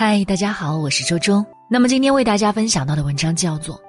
[0.00, 1.44] 嗨，大家好，我是周周。
[1.68, 3.74] 那么今天为大家分享到的文章叫做《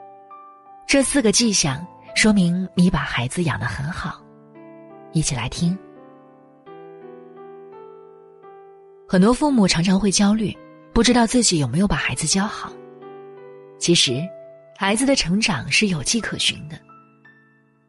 [0.88, 1.86] 这四个迹象
[2.16, 4.20] 说明你把孩子养得很好》，
[5.12, 5.78] 一起来听。
[9.08, 10.52] 很多父母常常会焦虑，
[10.94, 12.74] 不知道自己有没有把孩子教好。
[13.78, 14.28] 其实，
[14.76, 16.76] 孩子的成长是有迹可循的。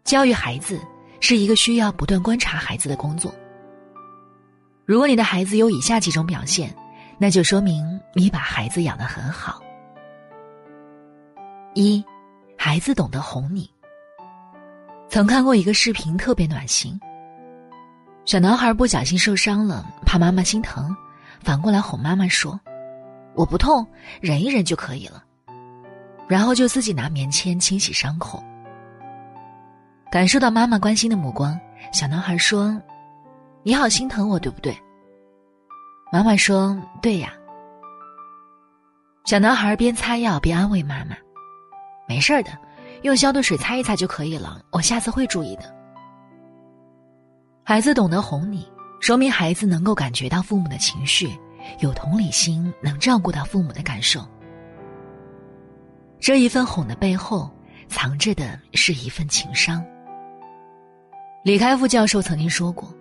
[0.05, 0.79] 教育孩子
[1.21, 3.35] 是一个需要不断观察孩子的工作。
[4.85, 6.71] 如果你的孩子有以下几种表现，
[7.23, 9.61] 那就说明你把孩子养得很好。
[11.75, 12.03] 一，
[12.57, 13.71] 孩子懂得哄你。
[15.11, 16.99] 曾看过一个视频，特别暖心。
[18.25, 20.97] 小男孩不小心受伤了，怕妈妈心疼，
[21.43, 22.59] 反过来哄妈妈说
[23.37, 23.87] ：“我不痛，
[24.23, 25.23] 忍一忍就可以了。”
[26.27, 28.43] 然后就自己拿棉签清洗伤口。
[30.11, 31.61] 感受到妈妈关心的目光，
[31.93, 32.81] 小男孩说
[33.63, 34.75] ：“你好心疼我，对不对？”
[36.13, 37.33] 妈妈说：“对呀。”
[39.25, 41.17] 小男孩边擦药边安慰妈妈
[42.09, 42.51] ：“没事的，
[43.03, 44.61] 用消毒水擦一擦就可以了。
[44.73, 45.73] 我下次会注意的。”
[47.63, 48.67] 孩子懂得哄你，
[48.99, 51.31] 说明孩子能够感觉到父母的情绪，
[51.79, 54.27] 有同理心，能照顾到父母的感受。
[56.19, 57.49] 这一份哄的背后，
[57.87, 59.85] 藏着的是一份情商。
[61.45, 62.93] 李开复教授曾经说过，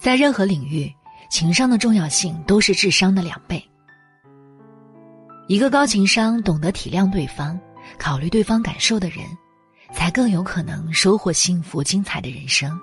[0.00, 0.92] 在任何领域。
[1.30, 3.64] 情商的重要性都是智商的两倍。
[5.46, 7.58] 一个高情商、懂得体谅对方、
[7.98, 9.24] 考虑对方感受的人，
[9.92, 12.78] 才更有可能收获幸福精彩的人生。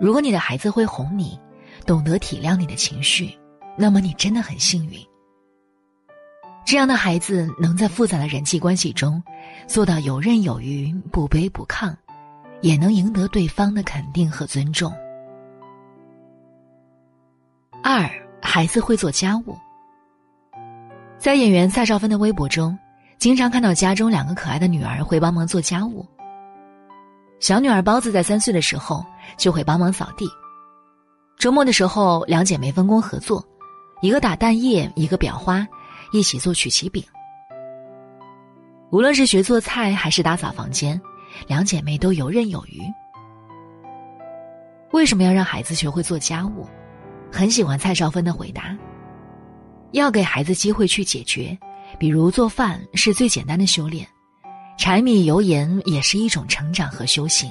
[0.00, 1.38] 如果你的孩子会哄你，
[1.86, 3.38] 懂得体谅你的情绪，
[3.76, 4.98] 那么你真的很幸运。
[6.64, 9.22] 这样的孩子能在复杂的人际关系中
[9.68, 11.94] 做到游刃有余、不卑不亢，
[12.60, 14.92] 也能赢得对方的肯定和尊重。
[17.88, 18.10] 二
[18.42, 19.56] 孩子会做家务。
[21.18, 22.76] 在演员蔡少芬的微博中，
[23.16, 26.04] 经常看到家中两个可爱的女儿会帮忙做家务。
[27.38, 30.28] 小女儿包子在三岁的时候就会帮忙扫地，
[31.38, 33.40] 周末的时候两姐妹分工合作，
[34.02, 35.64] 一个打蛋液，一个裱花，
[36.12, 37.00] 一起做曲奇饼。
[38.90, 41.00] 无论是学做菜还是打扫房间，
[41.46, 42.82] 两姐妹都游刃有余。
[44.90, 46.66] 为什么要让孩子学会做家务？
[47.36, 48.74] 很喜欢蔡少芬的回答。
[49.92, 51.56] 要给孩子机会去解决，
[51.98, 54.08] 比如做饭是最简单的修炼，
[54.78, 57.50] 柴米油盐也是一种成长和修行。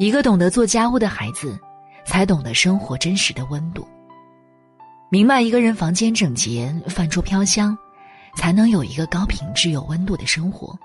[0.00, 1.56] 一个懂得做家务的孩子，
[2.04, 3.86] 才懂得生活真实的温度，
[5.08, 7.78] 明白一个人房间整洁、饭桌飘香，
[8.34, 10.76] 才能有一个高品质有温度的生活。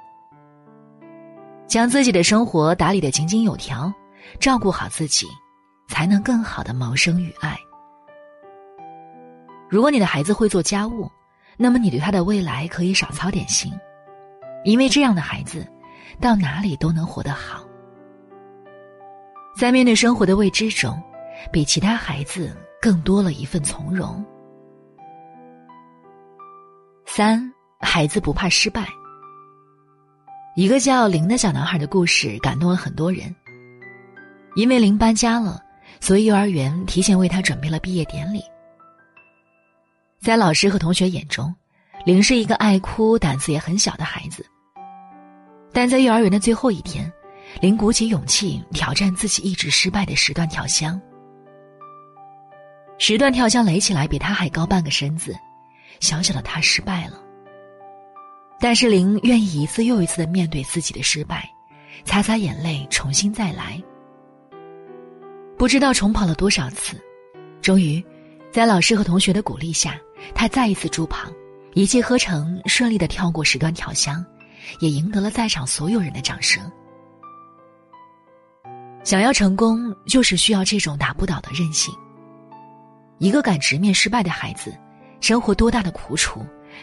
[1.68, 3.92] 将自己的生活打理的井井有条，
[4.40, 5.26] 照顾好自己。
[5.90, 7.58] 才能更好的谋生与爱。
[9.70, 11.12] 如果你的孩子会做家务，
[11.58, 13.74] 那么你对他的未来可以少操点心，
[14.64, 15.68] 因为这样的孩子，
[16.22, 17.66] 到哪里都能活得好。
[19.58, 20.98] 在面对生活的未知中，
[21.52, 24.24] 比其他孩子更多了一份从容。
[27.06, 27.52] 三，
[27.82, 28.88] 孩子不怕失败。
[30.56, 33.36] 一个叫林的小男孩的故事感动了很多人，
[34.56, 35.62] 因为林搬家了。
[36.00, 38.42] 所以，幼儿园提前为他准备了毕业典礼。
[40.20, 41.54] 在老师和同学眼中，
[42.06, 44.46] 林是一个爱哭、胆子也很小的孩子。
[45.72, 47.12] 但在幼儿园的最后一天，
[47.62, 51.00] 林鼓起勇气挑战自己一直失败的十段跳箱。
[52.98, 55.34] 十段跳箱垒起来比他还高半个身子，
[56.00, 57.22] 小小的他失败了。
[58.60, 61.50] 但是林愿意一次又一次的面对自己的失败，
[62.04, 63.82] 擦擦眼泪，重新再来。
[65.60, 66.98] 不知道重跑了多少次，
[67.62, 68.02] 终于，
[68.50, 70.00] 在老师和同学的鼓励下，
[70.34, 71.30] 他再一次助跑，
[71.74, 74.26] 一气呵成，顺利的跳过十段跳箱，
[74.80, 76.64] 也赢得了在场所有人的掌声。
[79.04, 81.94] 想要成功，就是需要这种打不倒的韧性。
[83.18, 84.74] 一个敢直面失败的孩子，
[85.20, 86.40] 生活多大的苦楚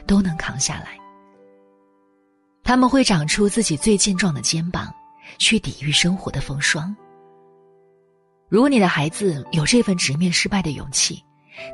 [0.06, 0.99] 都能扛下来。
[2.62, 4.93] 他们会长出自己最健壮的肩膀，
[5.38, 6.94] 去抵御生活的风霜。
[8.48, 11.20] 如果你的孩子有这份直面失败的勇气，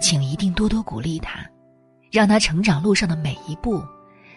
[0.01, 1.45] 请一定多多鼓励他，
[2.11, 3.85] 让他成长路上的每一步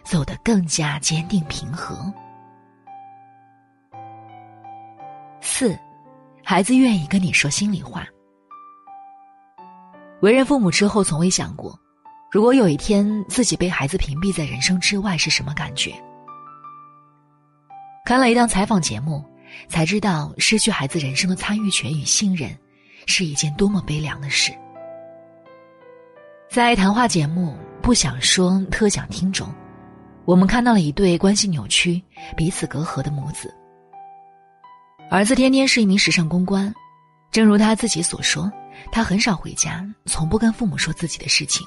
[0.03, 2.13] 走得更加坚定平和。
[5.39, 5.79] 四，
[6.43, 8.05] 孩子愿意跟你说心里话。
[10.21, 11.79] 为人父母之后，从未想过，
[12.29, 15.93] 如果有一天自己被孩子屏蔽在人生之外是什么感觉。
[18.05, 19.23] 看了一档采访节目。
[19.67, 22.49] 才知道失去孩子人生的参与权与信任，
[23.05, 24.51] 是一件多么悲凉的事。
[26.49, 29.47] 在谈话节目《不想说，特想听》中，
[30.23, 32.01] 我们看到了一对关系扭曲、
[32.37, 33.53] 彼此隔阂的母子。
[35.09, 36.73] 儿子天天是一名时尚公关，
[37.31, 38.51] 正如他自己所说，
[38.91, 41.65] 他很少回家，从不跟父母说自己的事情。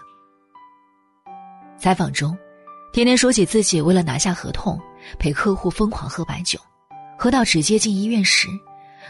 [1.77, 2.37] 采访中，
[2.93, 4.81] 天天说起自己为了拿下合同，
[5.19, 6.59] 陪客户疯狂喝白酒，
[7.19, 8.47] 喝到直接进医院时，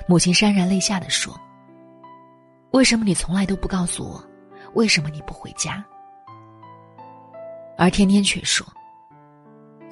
[0.07, 1.39] 母亲潸然泪下的说
[2.73, 4.25] ：“为什么你从来都不告诉我？
[4.73, 5.85] 为什么你不回家？”
[7.77, 8.67] 而天天却说：“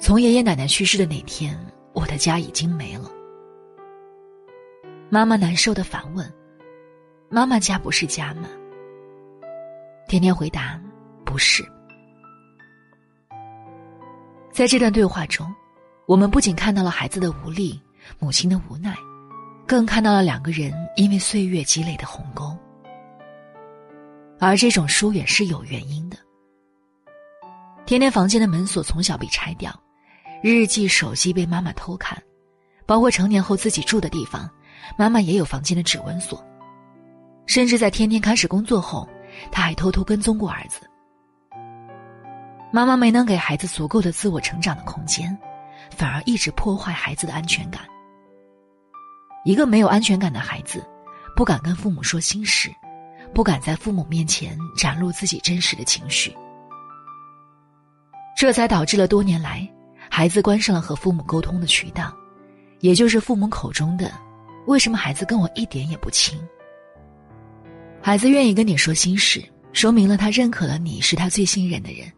[0.01, 1.55] 从爷爷奶奶去世的那天，
[1.93, 3.11] 我的家已经没了。”
[5.09, 6.27] 妈妈难受的反问
[7.29, 8.49] ：“妈妈家不是家吗？”
[10.09, 10.81] 天天回答
[11.23, 11.63] ：“不是。”
[14.51, 15.53] 在这段对话中，
[16.07, 17.79] 我们不仅看到了孩子的无力、
[18.19, 18.95] 母亲的无奈，
[19.67, 22.57] 更看到了两个人因为岁月积累的鸿沟。
[24.39, 26.17] 而这种疏远是有原因的。
[27.85, 29.73] 天天房间的门锁从小被拆掉，
[30.43, 32.21] 日记、手机被妈妈偷看，
[32.85, 34.49] 包括成年后自己住的地方，
[34.97, 36.45] 妈妈也有房间的指纹锁。
[37.45, 39.07] 甚至在天天开始工作后，
[39.51, 40.81] 他还偷偷跟踪过儿子。
[42.73, 45.35] 妈妈没能给孩子足够的自我成长的空间，
[45.89, 47.83] 反而一直破坏孩子的安全感。
[49.47, 50.85] 一个没有安全感的孩子，
[51.33, 52.69] 不敢跟父母说心事，
[53.33, 56.35] 不敢在父母面前展露自己真实的情绪，
[58.35, 59.65] 这才导致了多年来，
[60.09, 62.13] 孩子关上了和父母沟通的渠道，
[62.81, 64.11] 也就是父母口中的
[64.67, 66.37] “为什么孩子跟我一点也不亲”。
[68.03, 69.41] 孩子愿意跟你说心事，
[69.71, 72.11] 说明了他认可了你是他最信任的人。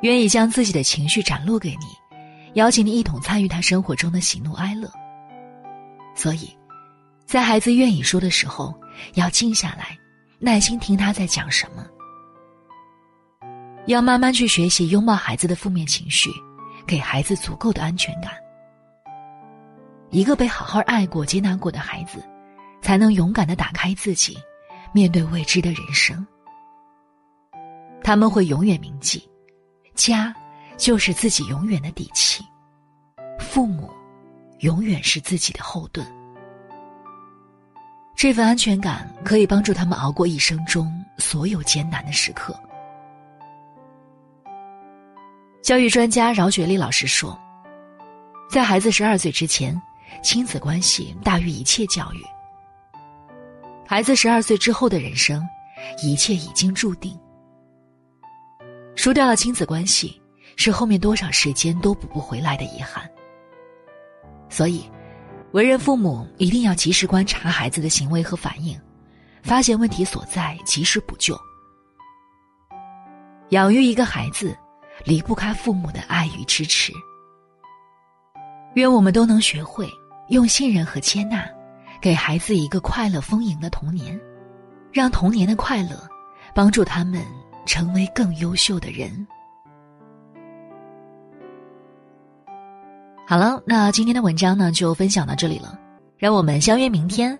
[0.00, 1.84] 愿意将自己的情绪展露给你，
[2.54, 4.90] 邀请你一同参与他生活中的喜怒哀乐。
[6.16, 6.50] 所以，
[7.26, 8.74] 在孩子愿意说的时候，
[9.14, 9.96] 要静下来，
[10.40, 11.86] 耐心听他在讲什么。
[13.86, 16.30] 要慢慢去学习拥抱孩子的负面情绪，
[16.84, 18.32] 给孩子足够的安全感。
[20.10, 22.24] 一个被好好爱过、接纳过的孩子，
[22.80, 24.36] 才能勇敢的打开自己，
[24.92, 26.26] 面对未知的人生。
[28.02, 29.22] 他们会永远铭记。
[29.94, 30.34] 家，
[30.76, 32.42] 就是自己永远的底气；
[33.38, 33.90] 父母，
[34.60, 36.06] 永远是自己的后盾。
[38.16, 42.58] 这份安全感可以帮助他们熬过一生中所有艰难的时刻。
[45.62, 47.38] 教育专家饶雪丽老师说
[48.48, 49.78] ：“在孩子十二岁之前，
[50.22, 52.22] 亲子关系大于一切教育；
[53.86, 55.46] 孩子十二岁之后的人生，
[56.02, 57.18] 一切已经注定。”
[58.96, 60.18] 输掉了亲子关系，
[60.56, 63.06] 是后面多少时间都补不回来的遗憾。
[64.48, 64.84] 所以，
[65.52, 68.78] 为人父母一定要及时观察孩子的行为和反应，
[69.42, 71.38] 发现问题所在，及时补救。
[73.50, 74.56] 养育一个孩子，
[75.04, 76.92] 离不开父母的爱与支持。
[78.74, 79.88] 愿我们都能学会
[80.28, 81.48] 用信任和接纳，
[82.00, 84.20] 给孩子一个快乐丰盈的童年，
[84.92, 86.08] 让童年的快乐
[86.54, 87.24] 帮助他们。
[87.68, 89.26] 成为更优秀的人。
[93.28, 95.76] 好了，那今天的文章呢，就分享到这里了。
[96.16, 97.36] 让我们相约明天。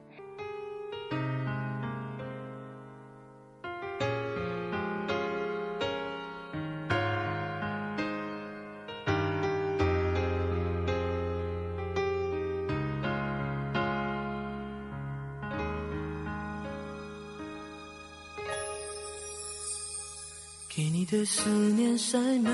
[20.69, 22.53] 给你的思念塞满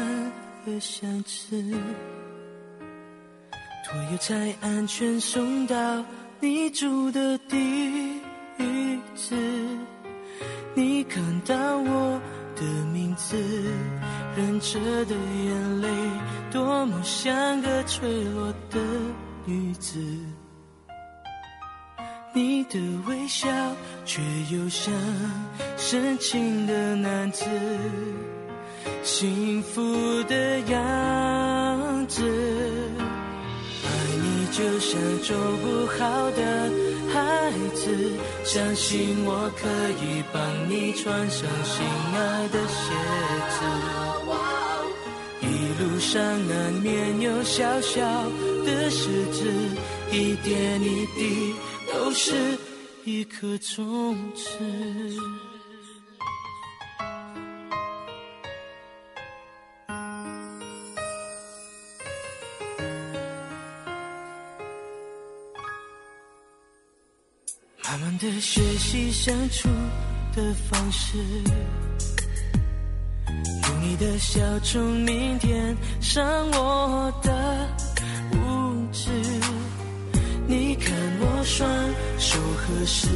[0.66, 1.60] 了箱子，
[3.92, 6.02] 托邮才安全送到
[6.40, 8.18] 你住的地
[9.14, 9.36] 址。
[10.74, 12.18] 你看到我
[12.56, 13.36] 的名字，
[14.34, 15.88] 忍着的眼泪，
[16.50, 18.80] 多么像个脆弱的
[19.44, 20.00] 女子。
[22.32, 23.46] 你的微笑，
[24.06, 24.90] 却又像
[25.76, 27.44] 深情的男子，
[29.02, 29.82] 幸福
[30.22, 32.81] 的样子。
[34.52, 36.70] 就像做不好的
[37.12, 38.12] 孩子，
[38.44, 39.66] 相信我可
[40.04, 42.94] 以帮你穿上心爱的鞋
[43.50, 43.56] 子。
[45.40, 45.44] 一
[45.82, 48.00] 路上难免有小小
[48.64, 49.50] 的石子，
[50.10, 51.54] 一点一滴。
[51.92, 52.32] 都是
[53.04, 54.48] 一颗种子。
[68.42, 69.68] 学习相处
[70.34, 71.16] 的方式，
[73.28, 77.68] 用你的笑从明天伤我的
[78.32, 79.10] 无知。
[80.48, 81.70] 你看我双
[82.18, 83.06] 手合十，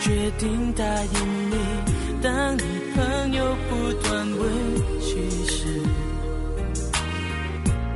[0.00, 1.56] 决定答应你。
[2.20, 2.62] 当你
[2.94, 5.80] 朋友不断问起时，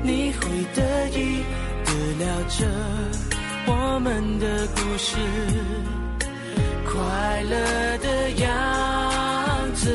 [0.03, 1.45] 你会得意
[1.85, 2.67] 的聊着
[3.67, 5.17] 我们的故事，
[7.41, 7.57] 快乐
[8.03, 9.91] 的样子。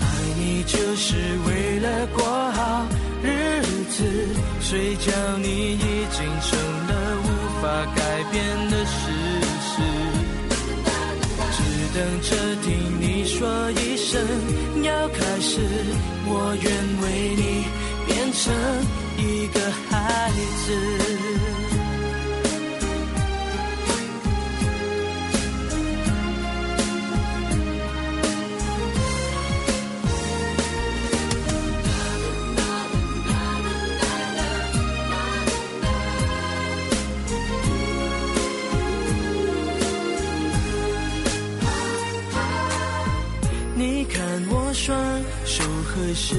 [0.00, 0.04] 爱
[0.38, 2.86] 你就是为了过好
[3.20, 4.04] 日子，
[4.60, 6.56] 谁叫你已经成
[6.86, 7.26] 了无
[7.60, 7.62] 法
[7.96, 9.10] 改变的事
[9.66, 9.82] 实，
[11.50, 11.58] 只
[11.98, 12.30] 等着
[12.62, 14.22] 听你说一声
[14.84, 15.58] 要开始，
[16.26, 17.64] 我愿为你
[18.06, 18.54] 变成
[19.18, 19.58] 一个
[19.90, 20.30] 孩
[20.64, 21.03] 子。
[43.76, 44.96] 你看我双
[45.44, 46.36] 手合十，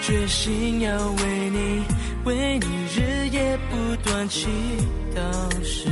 [0.00, 1.84] 决心要为你，
[2.24, 4.48] 为你日夜不断祈
[5.14, 5.22] 祷
[5.64, 5.86] 时，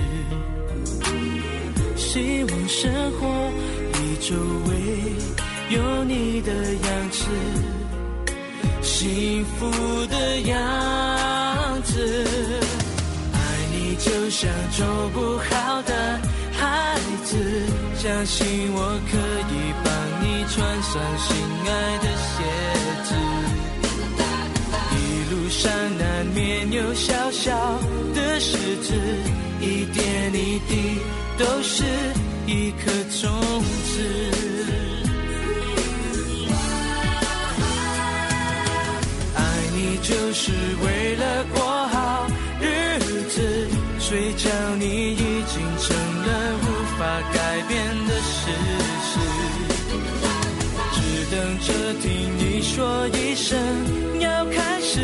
[1.97, 3.29] 希望生活
[3.93, 4.35] 里周
[4.67, 4.75] 围
[5.71, 7.25] 有你的样子，
[8.83, 9.71] 幸福
[10.07, 12.27] 的样子。
[13.33, 13.39] 爱
[13.73, 16.21] 你就像走不好的
[16.91, 17.37] 孩子，
[17.97, 18.79] 相信我
[19.11, 19.17] 可
[19.55, 19.55] 以
[19.85, 19.89] 帮
[20.21, 21.29] 你穿上心
[21.65, 22.35] 爱的鞋
[23.07, 23.09] 子。
[24.97, 24.99] 一
[25.31, 26.39] 路上难免
[26.73, 27.79] 有小小
[28.13, 28.93] 的石子，
[29.61, 30.99] 一点一滴
[31.39, 31.85] 都是
[32.49, 32.91] 一颗
[33.23, 33.31] 种
[33.87, 33.95] 子。
[39.37, 39.39] 爱
[39.77, 40.51] 你就是
[40.85, 41.40] 为了
[52.73, 53.59] 说一声
[54.21, 55.01] 要开始，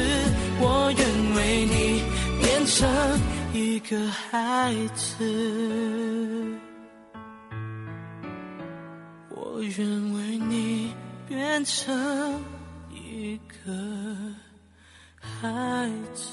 [0.61, 2.01] 我愿为你
[2.41, 2.89] 变成
[3.53, 6.57] 一个孩子，
[9.31, 10.95] 我愿为你
[11.29, 12.41] 变成
[12.95, 13.73] 一个
[15.19, 16.25] 孩子。